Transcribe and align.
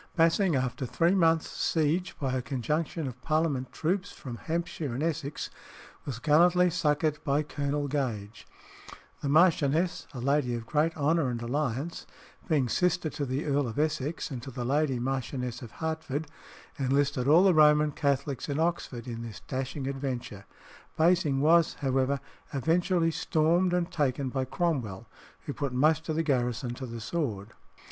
Basing, 0.15 0.55
after 0.55 0.87
three 0.87 1.13
months' 1.13 1.47
siege 1.51 2.15
by 2.19 2.33
a 2.33 2.41
conjunction 2.41 3.07
of 3.07 3.21
Parliament 3.21 3.71
troops 3.71 4.11
from 4.11 4.37
Hampshire 4.37 4.95
and 4.95 5.03
Essex, 5.03 5.51
was 6.07 6.17
gallantly 6.17 6.71
succoured 6.71 7.23
by 7.23 7.43
Colonel 7.43 7.87
Gage. 7.87 8.47
The 9.21 9.29
Marchioness, 9.29 10.07
a 10.11 10.19
lady 10.19 10.55
of 10.55 10.65
great 10.65 10.97
honour 10.97 11.29
and 11.29 11.39
alliance, 11.39 12.07
being 12.47 12.67
sister 12.67 13.11
to 13.11 13.27
the 13.27 13.45
Earl 13.45 13.67
of 13.67 13.77
Essex 13.77 14.31
and 14.31 14.41
to 14.41 14.49
the 14.49 14.65
lady 14.65 14.97
Marchioness 14.97 15.61
of 15.61 15.69
Hertford, 15.73 16.25
enlisted 16.79 17.27
all 17.27 17.43
the 17.43 17.53
Roman 17.53 17.91
Catholics 17.91 18.49
in 18.49 18.59
Oxford 18.59 19.07
in 19.07 19.21
this 19.21 19.41
dashing 19.41 19.85
adventure. 19.85 20.45
Basing 20.97 21.41
was, 21.41 21.75
however, 21.75 22.19
eventually 22.51 23.11
stormed 23.11 23.71
and 23.71 23.91
taken 23.91 24.29
by 24.29 24.45
Cromwell, 24.45 25.05
who 25.41 25.53
put 25.53 25.73
most 25.73 26.09
of 26.09 26.15
the 26.15 26.23
garrison 26.23 26.73
to 26.73 26.87
the 26.87 27.01
sword. 27.01 27.51